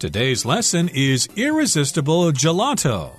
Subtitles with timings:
[0.00, 3.10] Today's lesson is Irresistible Gelato.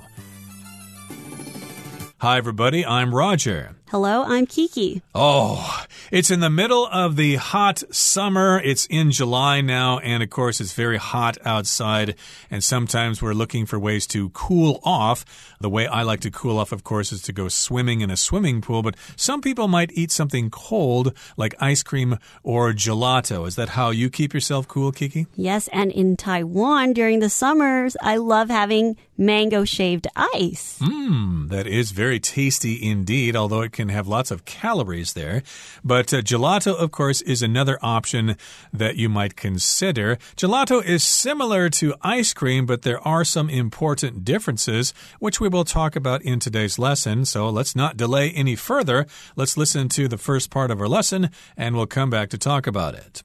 [2.17, 2.83] Hi, everybody.
[2.83, 3.75] I'm Roger.
[3.91, 5.03] Hello, I'm Kiki.
[5.13, 5.80] Oh,
[6.11, 8.59] it's in the middle of the hot summer.
[8.61, 12.15] It's in July now, and of course, it's very hot outside.
[12.49, 15.23] And sometimes we're looking for ways to cool off.
[15.61, 18.17] The way I like to cool off, of course, is to go swimming in a
[18.17, 18.83] swimming pool.
[18.83, 23.47] But some people might eat something cold, like ice cream or gelato.
[23.47, 25.27] Is that how you keep yourself cool, Kiki?
[25.35, 30.79] Yes, and in Taiwan during the summers, I love having mango shaved ice.
[30.81, 35.43] Mmm, that is very tasty indeed, although it can have lots of calories there.
[35.83, 38.35] But uh, gelato, of course, is another option
[38.73, 40.17] that you might consider.
[40.35, 45.65] Gelato is similar to ice cream, but there are some important differences, which we will
[45.65, 47.23] talk about in today's lesson.
[47.25, 49.05] So let's not delay any further.
[49.35, 52.65] Let's listen to the first part of our lesson, and we'll come back to talk
[52.65, 53.21] about it.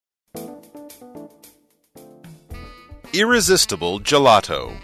[3.14, 4.76] Irresistible Gelato.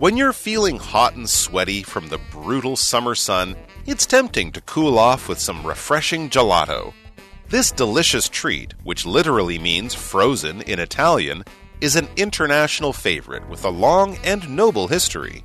[0.00, 4.98] When you're feeling hot and sweaty from the brutal summer sun, it's tempting to cool
[4.98, 6.92] off with some refreshing gelato.
[7.48, 11.44] This delicious treat, which literally means frozen in Italian,
[11.80, 15.44] is an international favorite with a long and noble history.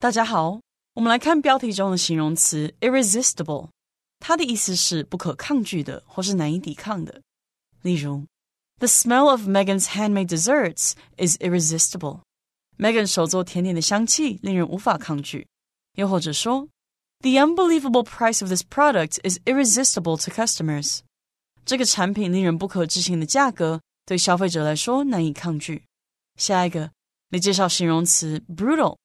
[0.00, 0.60] 大家好，
[0.94, 3.68] 我们来看标题中的形容词 irresistible，
[4.18, 7.22] 它的意思是不可抗拒的或是难以抵抗的。
[7.82, 8.24] 例如
[8.78, 12.20] the smell of Megan's handmade desserts is irresistible.
[12.76, 15.46] Megan 手做甜点的香气令人无法抗拒。
[15.94, 16.68] 又或者说，
[17.20, 21.00] The unbelievable price of this product is irresistible to customers.
[21.64, 25.84] 这个产品令人不可置信的价格对消费者来说难以抗拒。
[26.36, 26.90] 下一个，
[27.30, 28.96] 你介绍形容词 brutal，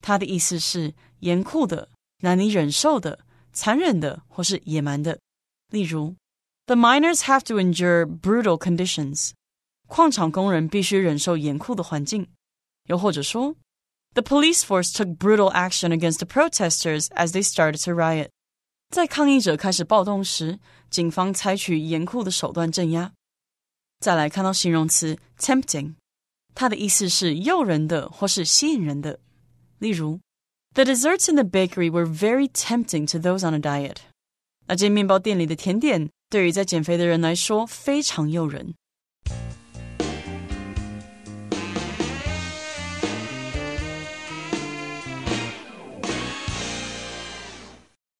[0.00, 1.90] 它的意思是严酷的、
[2.22, 3.20] 难以忍受的、
[3.52, 5.20] 残忍的或是野蛮的。
[5.70, 6.16] 例如
[6.66, 9.30] the miners have to endure brutal conditions.
[9.86, 12.28] 矿场工人必须忍受严酷的环境。
[12.86, 13.56] 又或者说，
[14.14, 18.28] The police force took brutal action against the protesters as they started to riot.
[18.90, 20.58] 在抗议者开始暴动时，
[20.90, 23.12] 警方采取严酷的手段镇压。
[24.00, 25.94] 再来看到形容词 tempting，
[26.54, 29.20] 它的意思是诱人的或是吸引人的。
[29.78, 30.20] 例如，
[30.74, 33.96] The desserts in the bakery were very tempting to those on a diet.
[34.66, 38.74] 那间面包店里的甜点 对于在减肥的人来说非常诱人。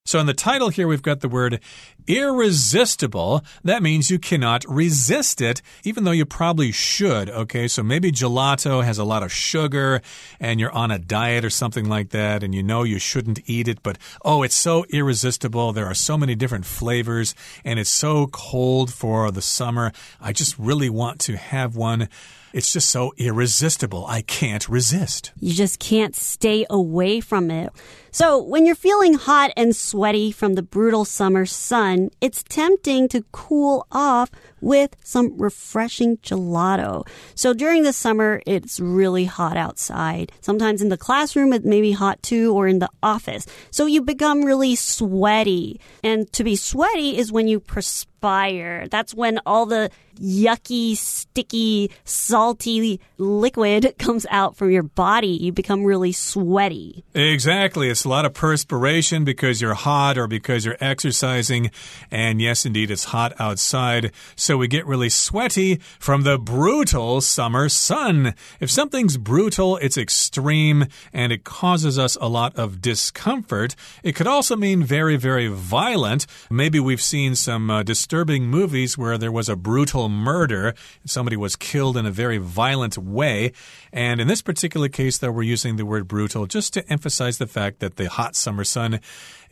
[0.08, 1.60] So in the title here, we've got the word
[2.07, 3.41] irresistible.
[3.63, 7.29] That means you cannot resist it, even though you probably should.
[7.29, 10.01] Okay, so maybe gelato has a lot of sugar
[10.39, 13.67] and you're on a diet or something like that, and you know you shouldn't eat
[13.67, 15.73] it, but oh, it's so irresistible.
[15.73, 19.91] There are so many different flavors, and it's so cold for the summer.
[20.21, 22.09] I just really want to have one.
[22.53, 24.05] It's just so irresistible.
[24.05, 25.31] I can't resist.
[25.39, 27.73] You just can't stay away from it.
[28.11, 33.25] So, when you're feeling hot and sweaty from the brutal summer sun, it's tempting to
[33.31, 34.29] cool off
[34.61, 37.07] with some refreshing gelato.
[37.33, 40.31] So, during the summer, it's really hot outside.
[40.41, 43.47] Sometimes in the classroom, it may be hot too, or in the office.
[43.71, 45.81] So, you become really sweaty.
[46.03, 48.87] And to be sweaty is when you perspire.
[48.89, 55.27] That's when all the yucky, sticky, salty liquid comes out from your body.
[55.27, 57.03] You become really sweaty.
[57.13, 57.89] Exactly.
[57.89, 61.71] It's a lot of perspiration because you're hot or because you're exercising.
[62.11, 64.11] And yes, indeed, it's hot outside.
[64.35, 68.33] So we get really sweaty from the brutal summer sun.
[68.59, 73.75] If something's brutal, it's extreme and it causes us a lot of discomfort.
[74.03, 76.25] It could also mean very, very violent.
[76.49, 80.73] Maybe we've seen some uh, disturbing movies where there was a brutal murder.
[81.05, 83.51] Somebody was killed in a very violent way.
[83.91, 87.47] And in this particular case, though, we're using the word brutal just to emphasize the
[87.47, 88.99] fact that the hot summer sun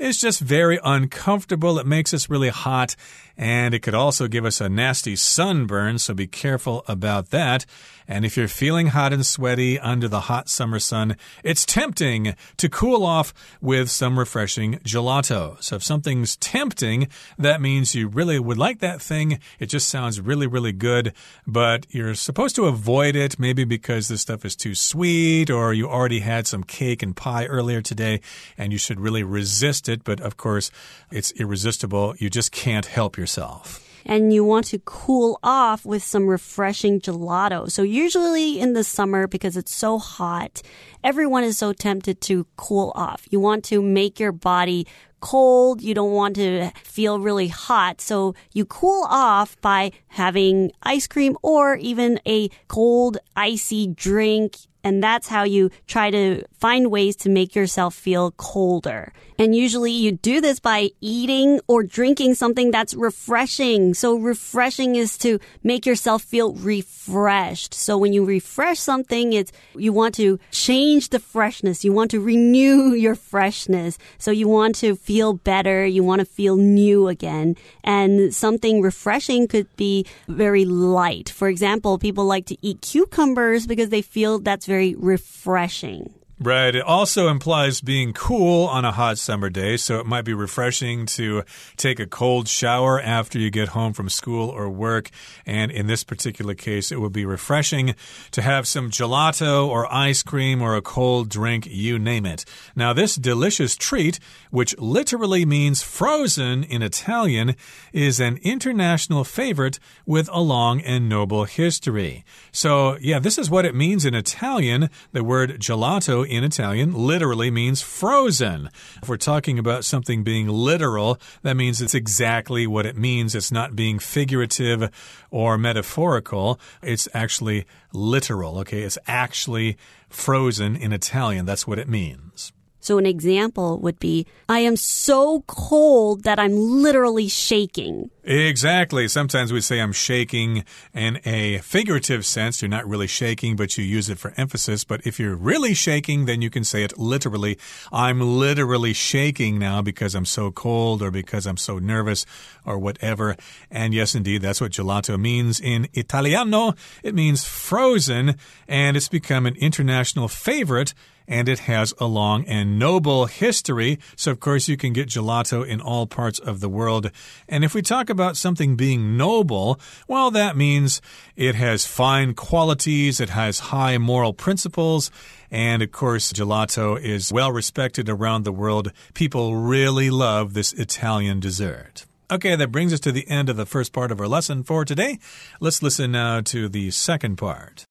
[0.02, 1.78] is just very uncomfortable.
[1.78, 2.96] It makes us really hot,
[3.38, 7.66] and it could also give us a nasty sunburn, so be careful about that.
[8.08, 12.68] And if you're feeling hot and sweaty under the hot summer sun, it's tempting to
[12.68, 15.62] cool off with some refreshing gelato.
[15.64, 17.08] So if something's tempting,
[17.38, 19.40] that means you really would like that thing.
[19.60, 21.14] It just sounds really, really good,
[21.48, 25.88] but you're supposed to avoid it, maybe because this stuff is too sweet or you
[25.88, 28.20] already had some cake and pie earlier today
[28.58, 29.91] and you should really resist it.
[30.04, 30.72] But of course,
[31.12, 32.16] it's irresistible.
[32.18, 33.80] You just can't help yourself.
[34.06, 37.70] and you want to cool off with some refreshing gelato.
[37.70, 40.62] So usually in the summer, because it's so hot,
[41.04, 43.28] everyone is so tempted to cool off.
[43.30, 44.88] You want to make your body
[45.20, 45.82] cold.
[45.82, 48.02] You don't want to feel really hot.
[48.02, 55.04] So you cool off by having ice cream or even a cold, icy drink and
[55.04, 59.14] that's how you try to find ways to make yourself feel colder.
[59.42, 63.96] And usually you do this by eating or drinking something that's refreshing.
[63.96, 67.74] So refreshing is to make yourself feel refreshed.
[67.74, 71.84] So when you refresh something, it's, you want to change the freshness.
[71.84, 73.98] You want to renew your freshness.
[74.20, 75.88] So you want to feel better.
[75.88, 77.56] You want to feel new again.
[77.84, 81.30] And something refreshing could be very light.
[81.30, 86.14] For example, people like to eat cucumbers because they feel that's very refreshing.
[86.44, 86.74] Right.
[86.74, 91.06] It also implies being cool on a hot summer day, so it might be refreshing
[91.06, 91.44] to
[91.78, 95.12] take a cold shower after you get home from school or work.
[95.46, 97.94] And in this particular case, it would be refreshing
[98.32, 102.44] to have some gelato or ice cream or a cold drink, you name it.
[102.76, 107.56] Now, this delicious treat, which literally means frozen in Italian,
[107.94, 109.78] is an international favorite
[110.08, 112.26] with a long and noble history.
[112.52, 114.90] So, yeah, this is what it means in Italian.
[115.12, 118.70] The word gelato in Italian literally means frozen.
[119.02, 123.36] If we're talking about something being literal, that means it's exactly what it means.
[123.36, 124.90] It's not being figurative
[125.30, 126.60] or metaphorical.
[126.82, 128.84] It's actually literal, okay?
[128.84, 129.78] It's actually
[130.10, 131.46] frozen in Italian.
[131.46, 132.54] That's what it means.
[132.82, 138.10] So an example would be, I am so cold that I'm literally shaking.
[138.24, 139.08] Exactly.
[139.08, 140.64] Sometimes we say I'm shaking
[140.94, 142.62] in a figurative sense.
[142.62, 144.84] You're not really shaking, but you use it for emphasis.
[144.84, 147.58] But if you're really shaking, then you can say it literally.
[147.92, 152.26] I'm literally shaking now because I'm so cold or because I'm so nervous
[152.66, 153.36] or whatever.
[153.70, 156.74] And yes, indeed, that's what gelato means in Italiano.
[157.04, 158.36] It means frozen
[158.68, 160.94] and it's become an international favorite
[161.32, 163.98] and it has a long and noble history.
[164.18, 167.10] So, of course, you can get gelato in all parts of the world.
[167.48, 169.80] And if we talk about something being noble,
[170.10, 171.02] well, that means
[171.38, 175.10] it has fine qualities, it has high moral principles.
[175.50, 178.92] And of course, gelato is well respected around the world.
[179.14, 182.06] People really love this Italian dessert.
[182.30, 184.84] Okay, that brings us to the end of the first part of our lesson for
[184.84, 185.18] today.
[185.62, 187.86] Let's listen now to the second part.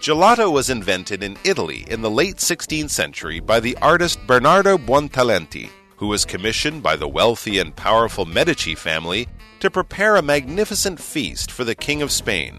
[0.00, 5.68] Gelato was invented in Italy in the late 16th century by the artist Bernardo Buontalenti,
[5.98, 11.50] who was commissioned by the wealthy and powerful Medici family to prepare a magnificent feast
[11.50, 12.56] for the King of Spain.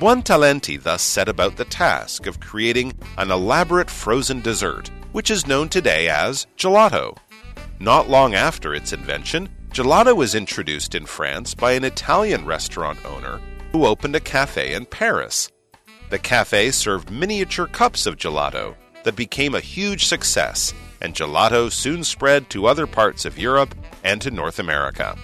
[0.00, 5.68] Buontalenti thus set about the task of creating an elaborate frozen dessert, which is known
[5.68, 7.16] today as gelato.
[7.78, 13.40] Not long after its invention, gelato was introduced in France by an Italian restaurant owner
[13.70, 15.48] who opened a cafe in Paris.
[16.08, 22.04] The cafe served miniature cups of gelato that became a huge success, and gelato soon
[22.04, 23.74] spread to other parts of Europe
[24.04, 25.16] and to North America.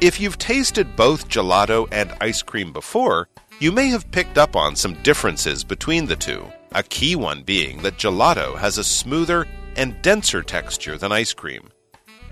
[0.00, 3.28] If you've tasted both gelato and ice cream before,
[3.58, 6.46] you may have picked up on some differences between the two.
[6.72, 9.46] A key one being that gelato has a smoother
[9.76, 11.70] and denser texture than ice cream.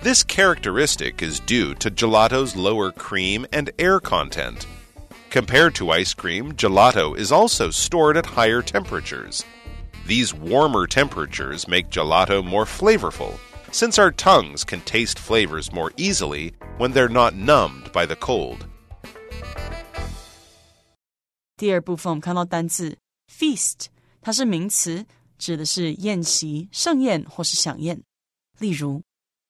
[0.03, 4.67] This characteristic is due to gelato's lower cream and air content.
[5.36, 9.44] Compared to ice cream, gelato is also stored at higher temperatures.
[10.08, 13.38] These warmer temperatures make gelato more flavorful,
[13.72, 18.66] since our tongues can taste flavors more easily when they're not numbed by the cold.
[21.58, 22.98] 第二部分我们看到单字
[23.32, 23.86] feast，
[24.22, 25.06] 它是名词，
[25.38, 28.02] 指的是宴席、盛宴或是飨宴。
[28.60, 29.04] 例如，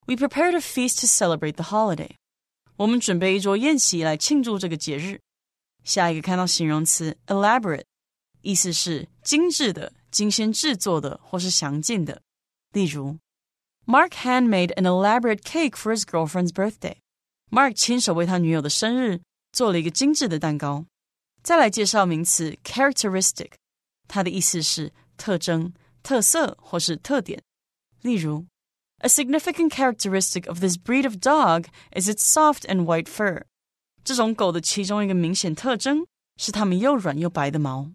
[0.05, 2.11] We prepared a feast to celebrate the holiday。
[2.75, 5.21] 我们准备一桌宴席来庆祝这个节日。
[5.85, 7.85] 下一个看到形容词 elaborate，
[8.41, 12.21] 意思是精致的、精心制作的或是详尽的。
[12.73, 13.17] 例如，
[13.85, 19.21] Mark handmade an elaborate cake for his girlfriend's birthday。Mark 亲手为他女友的生日
[19.51, 20.85] 做了一个精致的蛋糕。
[21.43, 23.51] 再来介绍名词 characteristic，
[24.07, 25.73] 它的意思是特征、
[26.03, 27.41] 特色或是特点。
[28.01, 28.45] 例如，
[29.00, 33.43] A significant characteristic of this breed of dog is its soft and white fur。
[34.05, 36.05] 这种狗的其中一个明显特征
[36.38, 37.91] 是它们又软又白的毛。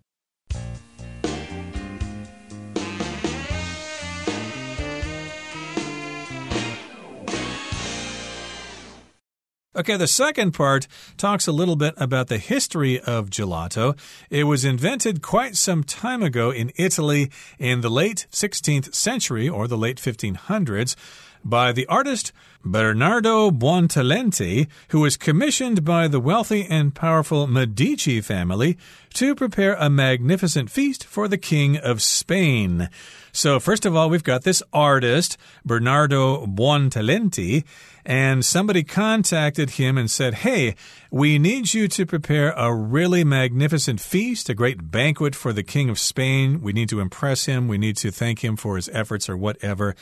[9.77, 10.87] Okay, the second part
[11.19, 13.95] talks a little bit about the history of gelato.
[14.31, 19.69] It was invented quite some time ago in Italy in the late 16th century or
[19.69, 20.97] the late 1500s.
[21.44, 22.32] by the artist
[22.64, 28.78] Bernardo Buontalenti, who was commissioned by the wealthy and powerful Medici family
[29.16, 32.90] to prepare a magnificent feast for the King of Spain.
[33.32, 37.64] So, first of all, we've got this artist, Bernardo Buontalenti,
[38.06, 40.76] and somebody contacted him and said, Hey,
[41.10, 45.90] we need you to prepare a really magnificent feast, a great banquet for the King
[45.90, 46.62] of Spain.
[46.62, 47.68] We need to impress him.
[47.68, 49.96] We need to thank him for his efforts or whatever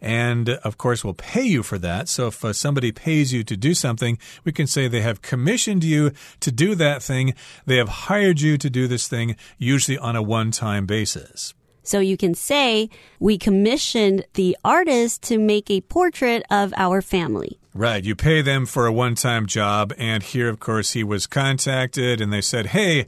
[0.00, 2.08] and of course we'll pay you for that.
[2.08, 5.84] So if uh, somebody pays you to do something, we can say they have commissioned
[5.84, 7.34] you to do that thing.
[7.66, 11.54] They have hired you to do this thing, usually on a one time basis.
[11.86, 17.60] So you can say, we commissioned the artist to make a portrait of our family.
[17.74, 18.02] Right.
[18.02, 19.92] You pay them for a one time job.
[19.96, 23.06] And here, of course, he was contacted and they said, hey,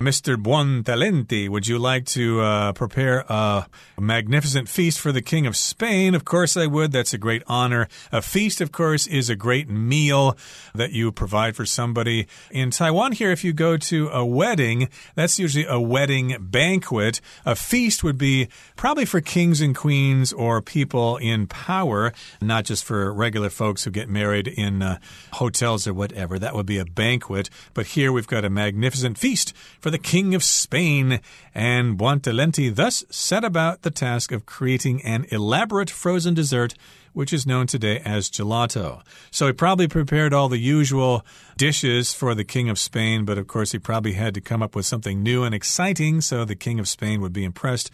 [0.00, 0.36] Mr.
[0.36, 3.66] Buontalenti, would you like to uh, prepare a
[3.98, 6.14] magnificent feast for the King of Spain?
[6.16, 6.90] Of course, I would.
[6.90, 7.86] That's a great honor.
[8.10, 10.36] A feast, of course, is a great meal
[10.74, 12.26] that you provide for somebody.
[12.50, 17.20] In Taiwan, here, if you go to a wedding, that's usually a wedding banquet.
[17.46, 22.84] A feast would be probably for kings and queens or people in power, not just
[22.84, 24.98] for regular folks who get married in uh,
[25.34, 26.36] hotels or whatever.
[26.36, 27.48] That would be a banquet.
[27.74, 29.52] But here we've got a magnificent feast
[29.84, 31.20] for the King of Spain,
[31.54, 36.72] and Buontalenti thus set about the task of creating an elaborate frozen dessert
[37.12, 39.02] which is known today as gelato.
[39.30, 41.22] So he probably prepared all the usual
[41.58, 44.74] dishes for the King of Spain, but of course he probably had to come up
[44.74, 47.90] with something new and exciting so the King of Spain would be impressed.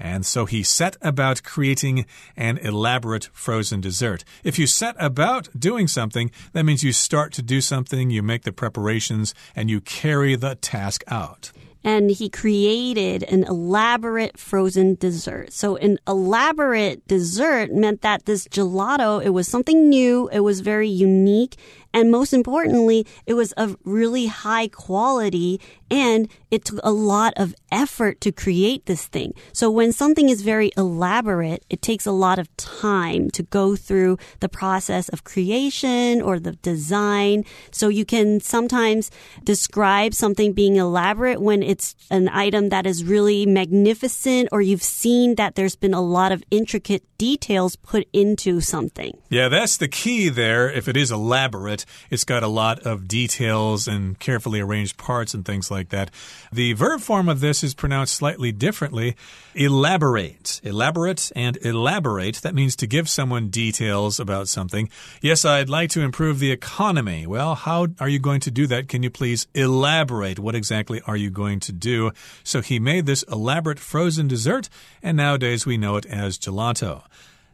[0.00, 4.24] And so he set about creating an elaborate frozen dessert.
[4.42, 8.42] If you set about doing something, that means you start to do something, you make
[8.44, 11.52] the preparations, and you carry the task out
[11.82, 15.52] and he created an elaborate frozen dessert.
[15.52, 20.88] So an elaborate dessert meant that this gelato, it was something new, it was very
[20.88, 21.56] unique,
[21.92, 27.54] and most importantly, it was of really high quality and it took a lot of
[27.72, 29.34] effort to create this thing.
[29.52, 34.18] So when something is very elaborate, it takes a lot of time to go through
[34.38, 37.44] the process of creation or the design.
[37.72, 39.10] So you can sometimes
[39.42, 45.34] describe something being elaborate when it's an item that is really magnificent or you've seen
[45.36, 49.12] that there's been a lot of intricate details put into something.
[49.28, 50.70] Yeah, that's the key there.
[50.70, 51.86] If it is elaborate, it.
[52.10, 56.10] It's got a lot of details and carefully arranged parts and things like that.
[56.52, 59.16] The verb form of this is pronounced slightly differently.
[59.54, 60.60] Elaborate.
[60.62, 62.36] Elaborate and elaborate.
[62.36, 64.88] That means to give someone details about something.
[65.20, 67.26] Yes, I'd like to improve the economy.
[67.26, 68.88] Well, how are you going to do that?
[68.88, 70.38] Can you please elaborate?
[70.38, 72.12] What exactly are you going to do?
[72.44, 74.68] So he made this elaborate frozen dessert,
[75.02, 77.02] and nowadays we know it as gelato.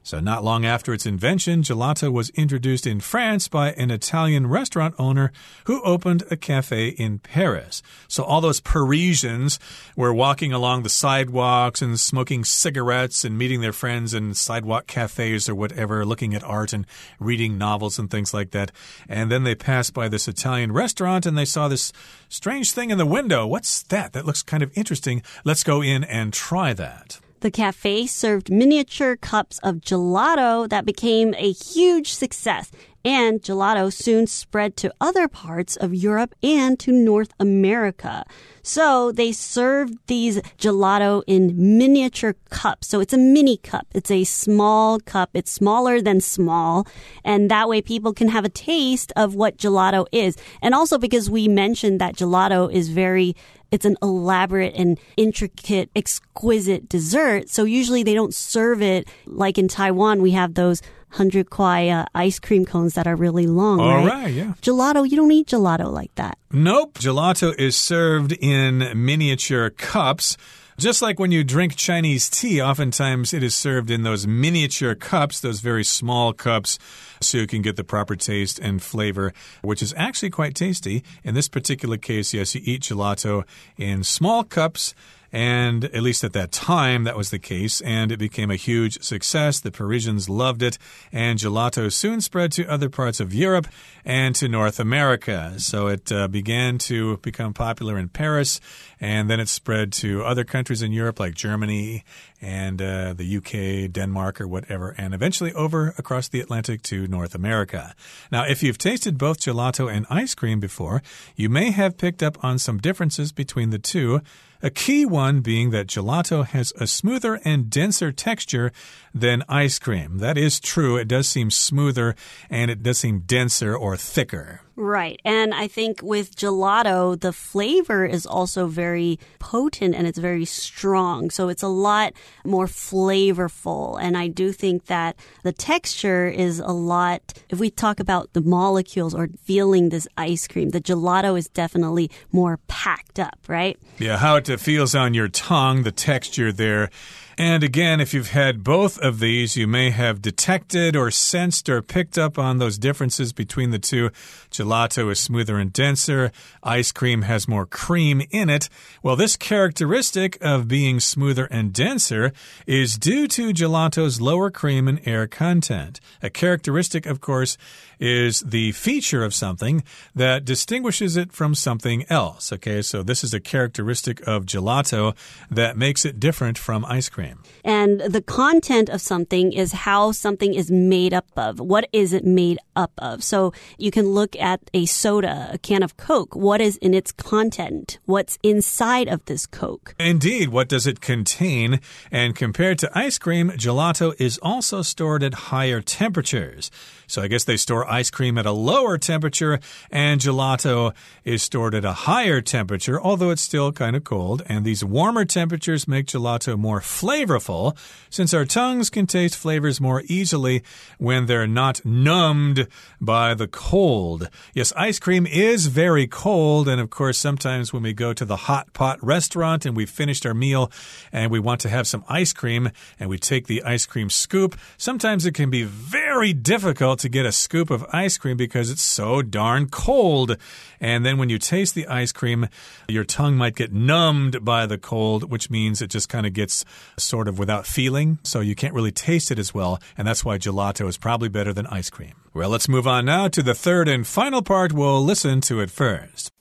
[0.06, 4.94] So, not long after its invention, gelato was introduced in France by an Italian restaurant
[5.00, 5.32] owner
[5.64, 7.82] who opened a cafe in Paris.
[8.06, 9.58] So, all those Parisians
[9.96, 15.48] were walking along the sidewalks and smoking cigarettes and meeting their friends in sidewalk cafes
[15.48, 16.86] or whatever, looking at art and
[17.18, 18.70] reading novels and things like that.
[19.08, 21.92] And then they passed by this Italian restaurant and they saw this
[22.28, 23.44] strange thing in the window.
[23.44, 24.12] What's that?
[24.12, 25.24] That looks kind of interesting.
[25.44, 27.18] Let's go in and try that.
[27.40, 32.70] The cafe served miniature cups of gelato that became a huge success,
[33.04, 38.24] and gelato soon spread to other parts of Europe and to North America.
[38.62, 42.88] So they served these gelato in miniature cups.
[42.88, 43.86] So it's a mini cup.
[43.94, 45.30] It's a small cup.
[45.34, 46.86] It's smaller than small.
[47.24, 50.36] And that way people can have a taste of what gelato is.
[50.60, 53.36] And also because we mentioned that gelato is very
[53.70, 57.48] it's an elaborate and intricate, exquisite dessert.
[57.48, 60.22] So usually they don't serve it like in Taiwan.
[60.22, 63.80] We have those 100 kwai uh, ice cream cones that are really long.
[63.80, 64.06] All right?
[64.06, 64.54] right, yeah.
[64.60, 66.38] Gelato, you don't eat gelato like that.
[66.52, 66.98] Nope.
[66.98, 70.36] Gelato is served in miniature cups.
[70.78, 75.40] Just like when you drink Chinese tea, oftentimes it is served in those miniature cups,
[75.40, 76.78] those very small cups,
[77.18, 79.32] so you can get the proper taste and flavor,
[79.62, 81.02] which is actually quite tasty.
[81.24, 83.44] In this particular case, yes, you eat gelato
[83.78, 84.94] in small cups
[85.32, 89.02] and at least at that time, that was the case, and it became a huge
[89.02, 89.60] success.
[89.60, 90.78] The Parisians loved it,
[91.12, 93.68] and gelato soon spread to other parts of Europe
[94.04, 95.54] and to North America.
[95.58, 98.60] So it uh, began to become popular in Paris,
[99.00, 102.04] and then it spread to other countries in Europe like Germany
[102.40, 107.34] and uh, the UK, Denmark, or whatever, and eventually over across the Atlantic to North
[107.34, 107.94] America.
[108.30, 111.02] Now, if you've tasted both gelato and ice cream before,
[111.34, 114.20] you may have picked up on some differences between the two.
[114.62, 118.72] A key one being that gelato has a smoother and denser texture
[119.14, 120.18] than ice cream.
[120.18, 120.96] That is true.
[120.96, 122.16] It does seem smoother
[122.48, 124.62] and it does seem denser or thicker.
[124.76, 125.18] Right.
[125.24, 131.30] And I think with gelato, the flavor is also very potent and it's very strong.
[131.30, 132.12] So it's a lot
[132.44, 133.98] more flavorful.
[134.00, 138.42] And I do think that the texture is a lot, if we talk about the
[138.42, 143.78] molecules or feeling this ice cream, the gelato is definitely more packed up, right?
[143.98, 146.90] Yeah, how it feels on your tongue, the texture there.
[147.38, 151.82] And again, if you've had both of these, you may have detected or sensed or
[151.82, 154.08] picked up on those differences between the two.
[154.50, 156.32] Gelato is smoother and denser.
[156.62, 158.70] Ice cream has more cream in it.
[159.02, 162.32] Well, this characteristic of being smoother and denser
[162.66, 166.00] is due to gelato's lower cream and air content.
[166.22, 167.58] A characteristic, of course,
[167.98, 169.82] is the feature of something
[170.14, 172.50] that distinguishes it from something else.
[172.50, 175.14] Okay, so this is a characteristic of gelato
[175.50, 177.25] that makes it different from ice cream.
[177.64, 181.58] And the content of something is how something is made up of.
[181.58, 183.22] What is it made up of?
[183.24, 186.34] So you can look at a soda, a can of Coke.
[186.36, 187.98] What is in its content?
[188.04, 189.94] What's inside of this Coke?
[189.98, 191.80] Indeed, what does it contain?
[192.10, 196.70] And compared to ice cream, gelato is also stored at higher temperatures.
[197.06, 200.92] So I guess they store ice cream at a lower temperature, and gelato
[201.24, 204.42] is stored at a higher temperature, although it's still kind of cold.
[204.46, 206.80] And these warmer temperatures make gelato more
[207.16, 207.76] flavorful,
[208.10, 210.62] since our tongues can taste flavors more easily
[210.98, 212.66] when they're not numbed
[213.00, 214.28] by the cold.
[214.54, 218.36] Yes, ice cream is very cold, and of course, sometimes when we go to the
[218.36, 220.70] hot pot restaurant and we've finished our meal
[221.12, 224.58] and we want to have some ice cream and we take the ice cream scoop,
[224.76, 228.82] sometimes it can be very difficult to get a scoop of ice cream because it's
[228.82, 230.36] so darn cold.
[230.80, 232.48] And then when you taste the ice cream,
[232.88, 236.64] your tongue might get numbed by the cold, which means it just kind of gets
[237.06, 238.18] sort of without feeling.
[238.22, 239.80] So you can't really taste it as well.
[239.96, 242.14] And that's why gelato is probably better than ice cream.
[242.34, 244.72] Well, let's move on now to the third and final part.
[244.72, 246.32] We'll listen to it first.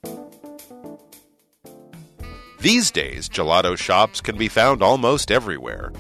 [2.60, 5.94] These days, gelato shops can be found almost everywhere.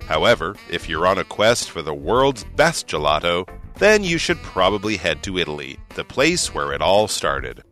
[0.00, 3.48] However, if you're on a quest for the world's best gelato,
[3.78, 7.62] then you should probably head to Italy, the place where it all started.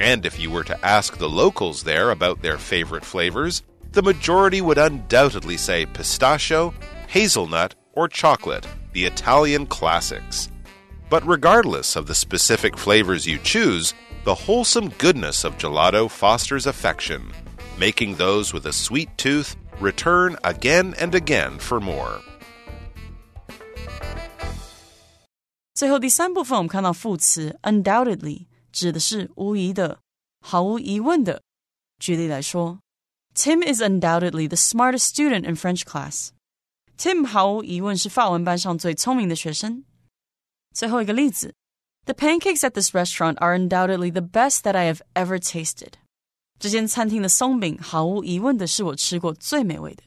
[0.00, 3.62] And if you were to ask the locals there about their favorite flavors,
[3.93, 6.73] the majority would undoubtedly say pistachio,
[7.07, 10.49] hazelnut, or chocolate, the Italian classics.
[11.09, 13.93] But regardless of the specific flavors you choose,
[14.25, 17.31] the wholesome goodness of gelato fosters affection,
[17.79, 22.21] making those with a sweet tooth return again and again for more.
[25.73, 29.99] 最后第三部分，我们看到副词 undoubtedly 指的是无疑的、
[30.41, 31.41] 毫无疑问的。
[31.97, 32.79] 举例来说
[33.33, 39.85] ，Tim is undoubtedly the smartest student in French class。Tim 毫无疑问是法文班上最聪明的学生。
[40.73, 41.53] 最后一个例子，
[42.05, 45.93] The pancakes at this restaurant are undoubtedly the best that I have ever tasted。
[46.59, 50.03] 这间餐厅的松饼毫无疑问的是我吃过最美味的。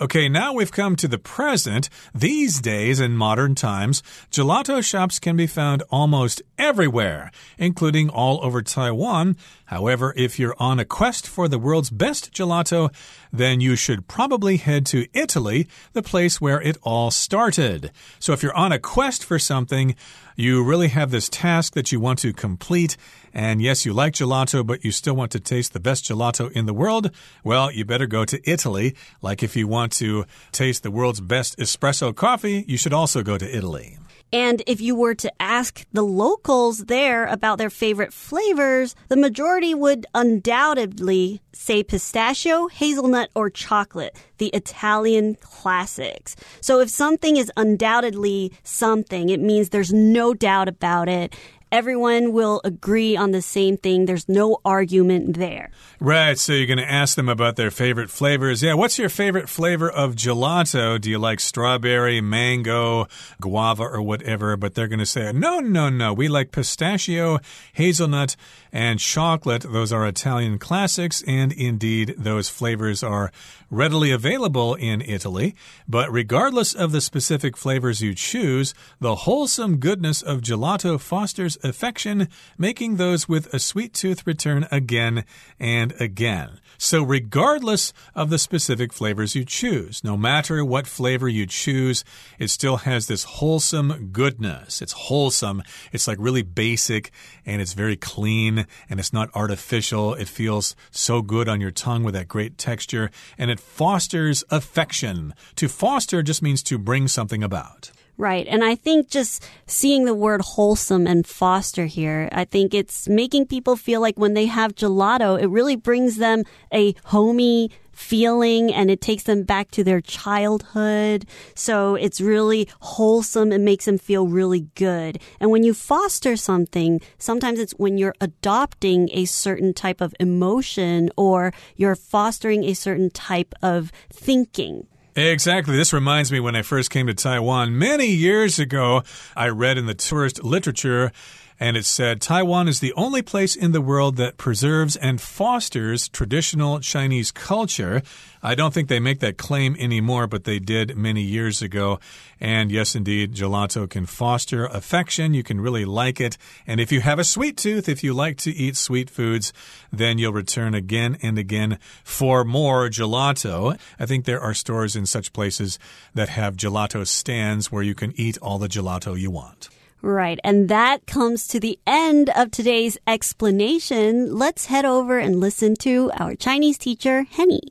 [0.00, 1.88] Okay, now we've come to the present.
[2.14, 8.62] These days, in modern times, gelato shops can be found almost everywhere, including all over
[8.62, 9.36] Taiwan.
[9.64, 12.94] However, if you're on a quest for the world's best gelato,
[13.32, 17.90] then you should probably head to Italy, the place where it all started.
[18.20, 19.96] So if you're on a quest for something,
[20.38, 22.96] you really have this task that you want to complete.
[23.34, 26.66] And yes, you like gelato, but you still want to taste the best gelato in
[26.66, 27.10] the world.
[27.42, 28.94] Well, you better go to Italy.
[29.20, 33.36] Like if you want to taste the world's best espresso coffee, you should also go
[33.36, 33.98] to Italy.
[34.32, 39.74] And if you were to ask the locals there about their favorite flavors, the majority
[39.74, 46.36] would undoubtedly say pistachio, hazelnut, or chocolate, the Italian classics.
[46.60, 51.34] So if something is undoubtedly something, it means there's no doubt about it
[51.70, 54.06] everyone will agree on the same thing.
[54.06, 55.70] There's no argument there.
[56.00, 56.38] Right.
[56.38, 58.62] So you're going to ask them about their favorite flavors.
[58.62, 58.74] Yeah.
[58.74, 61.00] What's your favorite flavor of gelato?
[61.00, 63.06] Do you like strawberry, mango,
[63.40, 64.56] guava, or whatever?
[64.56, 66.12] But they're going to say, no, no, no.
[66.12, 67.38] We like pistachio,
[67.72, 68.36] hazelnut,
[68.72, 69.62] and chocolate.
[69.62, 71.22] Those are Italian classics.
[71.26, 73.32] And indeed, those flavors are
[73.70, 75.54] readily available in Italy.
[75.86, 82.28] But regardless of the specific flavors you choose, the wholesome goodness of gelato fosters affection,
[82.56, 85.24] making those with a sweet tooth return again
[85.58, 86.60] and again.
[86.80, 92.04] So, regardless of the specific flavors you choose, no matter what flavor you choose,
[92.38, 94.80] it still has this wholesome goodness.
[94.80, 95.64] It's wholesome.
[95.92, 97.10] It's like really basic
[97.44, 98.57] and it's very clean
[98.88, 100.14] and it's not artificial.
[100.14, 105.34] It feels so good on your tongue with that great texture and it fosters affection.
[105.56, 107.90] To foster just means to bring something about.
[108.18, 108.48] Right.
[108.48, 113.46] And I think just seeing the word wholesome and foster here, I think it's making
[113.46, 116.42] people feel like when they have gelato, it really brings them
[116.74, 121.26] a homey feeling and it takes them back to their childhood.
[121.54, 123.50] So it's really wholesome.
[123.50, 125.18] It makes them feel really good.
[125.40, 131.10] And when you foster something, sometimes it's when you're adopting a certain type of emotion
[131.16, 134.86] or you're fostering a certain type of thinking.
[135.16, 135.76] Exactly.
[135.76, 139.02] This reminds me when I first came to Taiwan many years ago,
[139.34, 141.10] I read in the tourist literature
[141.60, 146.08] and it said Taiwan is the only place in the world that preserves and fosters
[146.08, 148.02] traditional Chinese culture.
[148.42, 151.98] I don't think they make that claim anymore, but they did many years ago.
[152.40, 155.34] And yes, indeed, gelato can foster affection.
[155.34, 156.38] You can really like it.
[156.66, 159.52] And if you have a sweet tooth, if you like to eat sweet foods,
[159.92, 163.76] then you'll return again and again for more gelato.
[163.98, 165.80] I think there are stores in such places
[166.14, 169.68] that have gelato stands where you can eat all the gelato you want.
[170.00, 170.38] Right.
[170.44, 174.36] And that comes to the end of today's explanation.
[174.36, 177.62] Let's head over and listen to our Chinese teacher, Henny.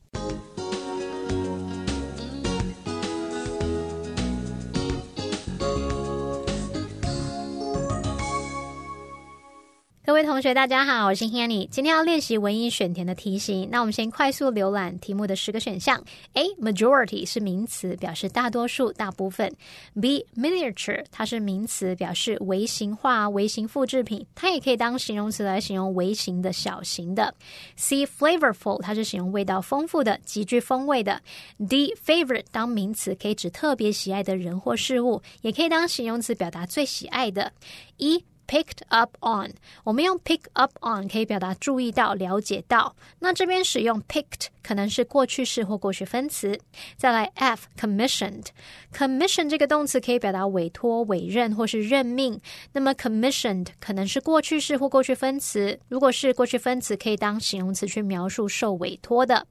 [10.08, 11.68] 各位同学，大家好，我是 Hanny。
[11.68, 13.68] 今天要练习文音选填的题型。
[13.70, 16.02] 那我们先快速浏览题目的十个选项。
[16.32, 19.54] A majority 是名词，表示大多数、大部分。
[20.02, 27.36] B miniature 它是名词，表示微型化、微型复制品，它也可以当形容词来形容微型的小型的。
[27.76, 31.22] C flavorful 它是形容味道丰富的、极具风味的。
[31.68, 37.52] D favorite 当名词可以指特别喜爱的人或事物，也可以当形容词表达最喜爱的。
[37.98, 42.96] E picked up on，我们用 pick up on 可以表达注意到、了解到。
[43.20, 46.60] 那这边使用 picked 可能是过去式或过去分词。
[46.96, 52.40] 再来 F commissioned，commission 这个动词可以表达委托、委任或是任命。
[52.74, 55.80] 那么 commissioned 可能是过去式或过去分词。
[55.90, 59.46] 如果是过去分词，可以当形容词去描述受委托的。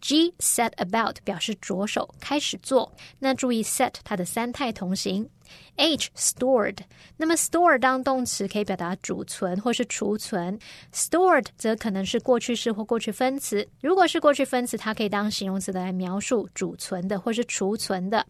[0.00, 2.92] G set about 表示着手开始做。
[3.18, 5.28] 那注意 set 它的三态同形。
[5.76, 6.76] H stored，
[7.16, 10.58] 那么 store 当动词可以表达储存或是储存
[10.92, 13.66] ，stored 则可能是过去式或过去分词。
[13.80, 18.26] 如果是过去分词，它可以当形容词来描述储存的或是储存的。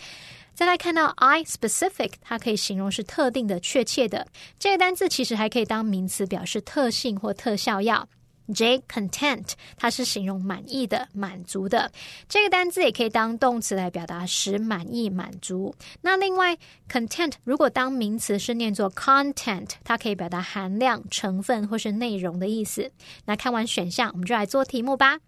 [0.54, 4.24] 再来看到 I specific，它可以形容是特定的、确切的。
[4.58, 8.08] 这个单字其实还可以当名词，表示特性或特效药。
[8.54, 11.90] J content，它是形容满意的、满足的。
[12.28, 15.74] 这个单字也可以当动词来表达使满意、满足。
[16.00, 16.56] 那另外
[16.90, 22.90] ，content 如果当名词是念作 content，它可以表达含量、成分或是内容的意思。
[23.26, 25.18] 那看完选项，我们就来做题目吧。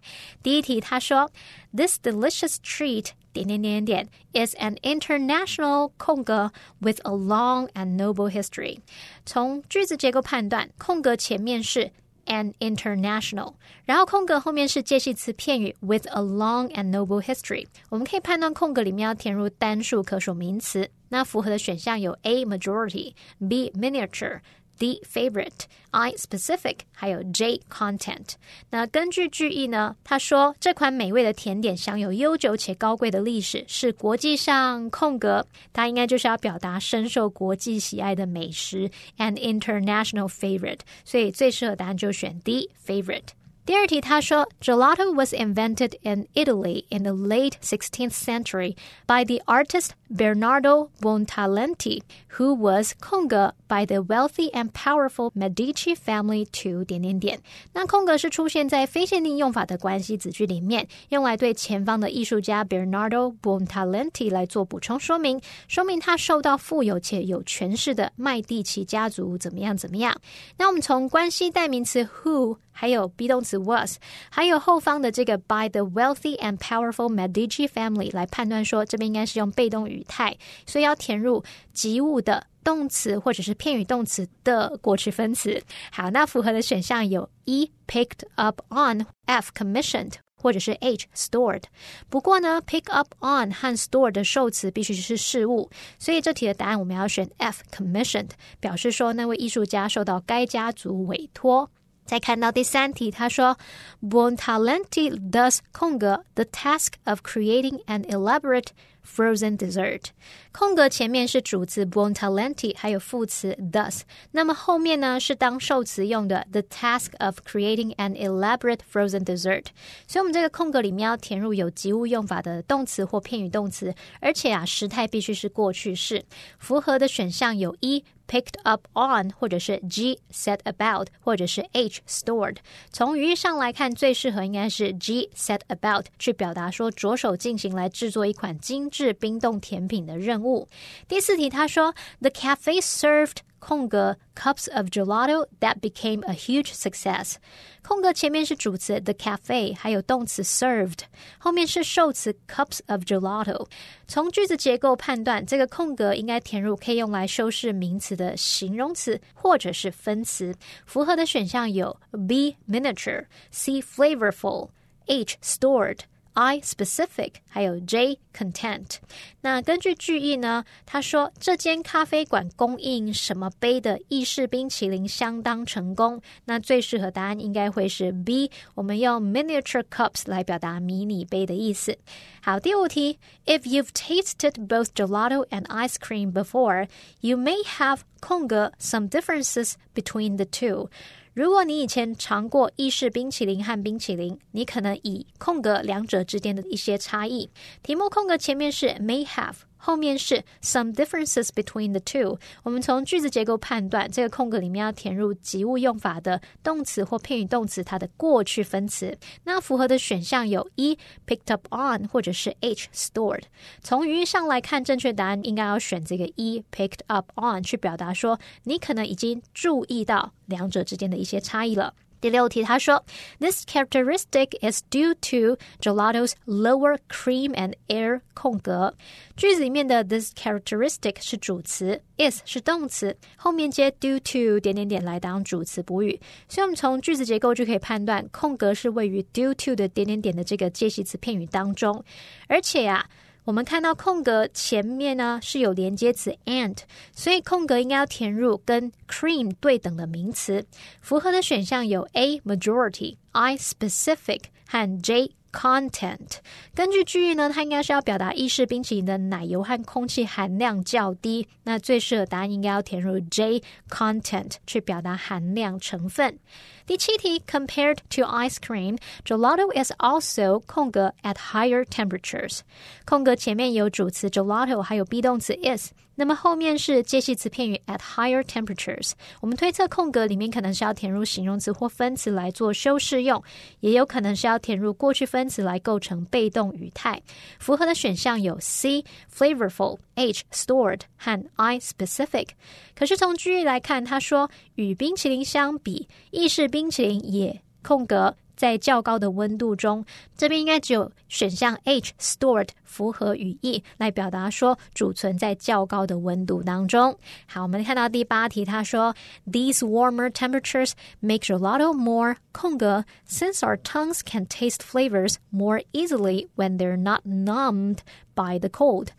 [0.42, 1.30] 第一题，他说
[1.72, 8.80] ：This delicious treat 点点点点 is an international 空格 with a long and noble history。
[9.26, 11.92] 从句子结构判断，空格前面是。
[12.31, 17.66] And international，然后空格后面是介系词片语 with a long and noble history。
[17.88, 20.88] 我们可以判断空格里面要填入单数可数名词。
[21.09, 23.14] 那符合的选项有 A majority、
[23.49, 24.38] B miniature、
[24.81, 28.31] D favorite、I specific，还有 J content。
[28.71, 40.81] 那根据句意呢，他说这款美味的甜点享有悠久且高贵的历史，是国际上空格，它应该就是要表达深受国际喜爱的美食，an international favorite。
[41.05, 43.29] 所以最适合答案就选 D favorite。
[43.70, 48.74] 第二题，他说，Gelato was invented in Italy in the late 16th century
[49.06, 52.02] by the artist Bernardo Buontalenti,
[52.37, 57.40] who was conga by the wealthy and powerful Medici family to 点点点。
[57.72, 70.20] 那空格是出现在非限定用法的关系子句里面，用来对前方的艺术家 Bernardo Buontalenti 来做补充说明，说明他受到富有且有权势的麦蒂奇家族怎么样怎么样。
[70.56, 72.56] 那我们从关系代名词 who。
[72.72, 73.96] 还有 be 动词 was，
[74.30, 85.62] 还有后方的这个 by the wealthy and powerful Medici family 来判断说，这边应该是用被动语态，所以要填入及物的动词或者是片语动词的过去分词。
[85.92, 90.14] 好，那符合的选项有 E picked up on，F commissioned。
[90.42, 91.64] 或者是 H stored。
[92.09, 101.70] 不过呢，pick up on 和 store 的受词必须是事物，所以这题的答案我们要选 F commissioned，表示说那位艺术家受到该家族委托。
[102.11, 103.57] 再看到第三题，他说
[104.03, 108.70] ，Buontalenti does Conga the task of creating an elaborate
[109.06, 110.06] frozen dessert。
[110.51, 114.01] 空格前面是主词 Buontalenti，还有副词 does，
[114.32, 119.65] 那么后面呢是当受词用的 the task of creating an elaborate frozen dessert。
[120.08, 126.23] 所以我们这个空格里面要填入有及物用法的动词或片语动词，而且啊时态必须是过去式。
[126.58, 128.04] 符合的选项有一。
[128.28, 132.58] picked up on，或者是 G set about，或者是 H stored。
[132.91, 140.67] 从语义上来看，最适合应该是 G set about，去表达说着手进行来制作一款精 致冰冻甜品的任务。
[141.08, 147.36] 第四题，他说，The cafe served 空格 cups of gelato that became a huge success。
[147.82, 150.99] 空格前面是主词 the cafe，还有动词 served，
[151.39, 153.67] 后面是受词 cups of gelato。
[154.08, 160.56] 从句子结构判断，这个空格应该填入可以用来修饰名词的形容词或者是分词。
[160.86, 165.99] 符合的选项有 B miniature、C flavorful、H stored。
[166.33, 168.97] I specific，还有 J content。
[169.40, 176.21] 那根据句意呢，他说这间咖啡馆供应什么杯的意式冰淇淋相当成功。
[176.45, 181.99] 那最适合答案应该会是 B，我们用 miniature cups 来表达迷你杯的意思。
[182.41, 186.88] 好，第五题，If you've tasted both gelato and ice cream before,
[187.21, 190.89] you may have 空格 some differences between the two。
[191.34, 197.49] 如果你以前尝过意式冰淇淋和冰淇淋，你可能以空格两者之间的一些差异。
[197.84, 199.56] 题目空格前面是 may have。
[199.81, 202.38] 后面是 some differences between the two。
[202.62, 209.16] 我们从句子结构判断，这个空格里面要填入及物用法的动词或片语动词它的过去分词。
[209.45, 213.45] 那符合的选项有一 picked up on 或者是 H stored。
[213.81, 221.95] 从语义上来看，正确答案应该要选这个一 picked up on，去表达说你可能已经注意到两者之间的一些差异了。
[222.20, 223.04] 第六题，他说
[223.38, 228.94] ，This characteristic is due to gelato's lower cream and air 空格。
[229.37, 236.20] 句子里面的 this characteristic 是主词，is 是动词，后面接 due to 点点点来当主词补语。
[236.48, 242.04] 所以，我们从句子结构就可以判断，空格是位于 due to 的点点点的这个介系词片语当中，
[242.48, 243.09] 而且呀。
[243.44, 246.76] 我们看到空格前面呢是有连接词 and，
[247.12, 250.64] 所以空格应该要填入跟 cream 对等的名词。
[251.00, 255.33] 符合的选项有 A majority、I specific 和 J。
[255.51, 256.39] Content
[256.73, 261.47] 根据句意呢，它应该是要表达意式冰淇淋的奶油和空气含量较低。
[261.63, 266.38] 那最适合答案应该要填入 J content 去表达含量成分。
[266.86, 272.60] 第七题，Compared to ice cream, gelato is also 空格 at higher temperatures。
[273.06, 275.93] 空格前面有主词 gelato，还有 be 动词 is。
[276.20, 279.12] 那么后面是介系词片语 at higher temperatures。
[279.40, 283.42] 我们推测空格里面可能是要填入形容词或分词来做修饰用，
[283.80, 287.18] 也有可能是要填入过去分词来构成被动语态。
[287.59, 289.02] 符合的选项有 C
[289.35, 292.48] flavorful、H stored 和 I specific。
[292.94, 298.37] 可是从句意来看，他说与冰淇淋相比，意式冰淇淋也空格。
[298.60, 300.06] 在较高的温度中，
[300.38, 307.17] 这边应该只有选项 H stored 符合语义来表达说储存在较高的温度当中。
[307.47, 309.13] 好，我们看到第八题，他说
[309.45, 316.47] These warmer temperatures make gelato more 空格 since our tongues can taste flavors more easily
[316.56, 317.97] when they're not numbed
[318.34, 319.10] by the cold。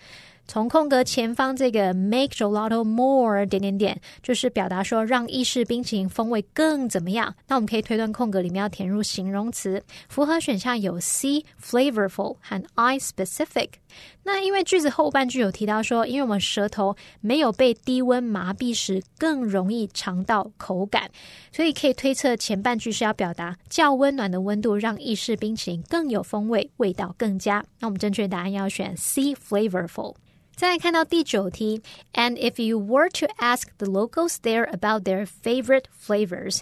[0.51, 7.33] 从空格前方这个 make gelato more 点点点，就是表达说让意式冰淇淋风味更怎么样？
[7.47, 13.69] 那我们可以推断空格里面要填入形容词，符合选项有 C flavorful 和 I specific。
[14.23, 21.09] 那因为句子后半句有提到说，因为我们舌头没有被低温麻痹时，更容易尝到口感，
[21.53, 27.63] 所以可以推测前半句是要表达较温暖的温度让意式冰淇淋更有风味，味道更佳。
[27.79, 30.15] 那我们正确答案要选 C flavorful。
[30.60, 31.82] 再来看到第九题，
[32.14, 36.60] And if you were to ask the locals there about their favorite flavors,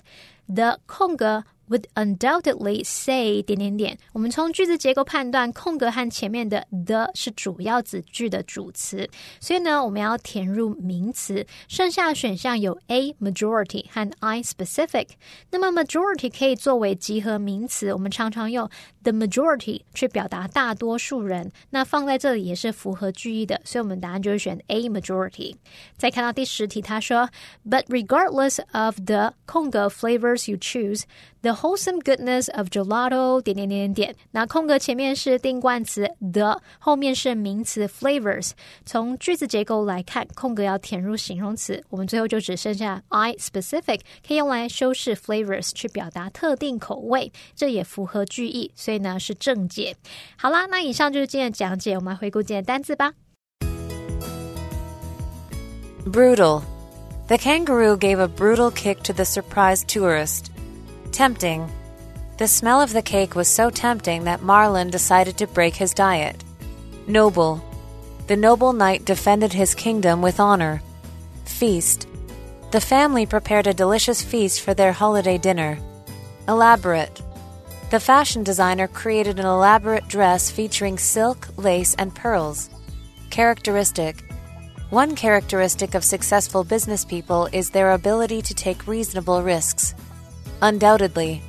[0.53, 3.99] the 空格 would undoubtedly say 点点点。
[4.13, 9.09] 我们从句子结构判断，空格和前面的 the 是主要子句的主词，
[9.41, 11.47] 所以呢，我们要填入名词。
[11.67, 15.09] 剩下的选项有 A majority 和 I specific。
[15.51, 18.69] 那么 majority 可以作为集合名词，我们常常用
[19.03, 21.51] the majority 去表达大多数人。
[21.71, 25.57] 那放在这里也是符合句意的，所以我们答案就是选 A majority。
[25.97, 27.31] 再看到第十题，他说，
[27.67, 31.05] But regardless of the 空格 flavors you choose,
[31.41, 34.17] the wholesome goodness of gelato 点点点点点。
[34.31, 38.53] 那空格前面是定冠词 the，后面是名词 flavors。
[38.87, 49.97] 从句子结构来看，空格要填入形容词，我们最后就只剩下 I specific 可以用来修饰 flavors 去表达特定口味，这也符合句意，所以呢是正解。
[50.37, 53.13] 好啦，那以上就是今天的讲解，我们来回顾今天的单词吧。
[56.07, 56.63] Brutal.
[57.27, 60.49] The kangaroo gave a brutal kick to the surprised tourist.
[61.12, 61.70] Tempting.
[62.38, 66.44] The smell of the cake was so tempting that Marlin decided to break his diet.
[67.08, 67.64] Noble.
[68.28, 70.82] The noble knight defended his kingdom with honor.
[71.46, 72.08] Feast.
[72.72, 75.80] The family prepared a delicious feast for their holiday dinner.
[76.48, 77.22] Elaborate.
[77.90, 82.70] The fashion designer created an elaborate dress featuring silk, lace, and pearls.
[83.32, 84.24] Characteristic.
[84.92, 89.96] One characteristic of successful business people is their ability to take reasonable risks.
[90.62, 91.42] Undoubtedly.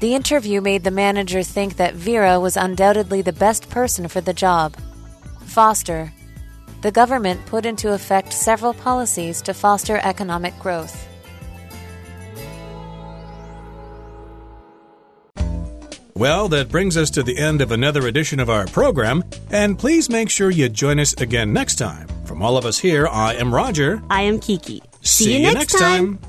[0.00, 4.34] The interview made the manager think that Vera was undoubtedly the best person for the
[4.34, 4.76] job.
[5.46, 6.12] Foster.
[6.82, 11.08] The government put into effect several policies to foster economic growth.
[16.16, 20.08] Well, that brings us to the end of another edition of our program, and please
[20.08, 22.06] make sure you join us again next time.
[22.24, 24.00] From all of us here, I am Roger.
[24.10, 24.82] I am Kiki.
[25.00, 26.20] See, you next time.